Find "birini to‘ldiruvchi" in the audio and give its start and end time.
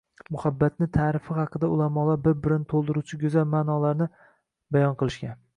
2.47-3.21